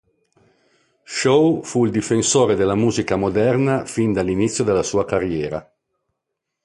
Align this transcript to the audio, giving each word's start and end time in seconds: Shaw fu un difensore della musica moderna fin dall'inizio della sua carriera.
Shaw 1.13 1.61
fu 1.61 1.81
un 1.83 1.91
difensore 1.91 2.55
della 2.55 2.73
musica 2.73 3.17
moderna 3.17 3.85
fin 3.85 4.11
dall'inizio 4.13 4.63
della 4.63 4.81
sua 4.81 5.05
carriera. 5.05 5.71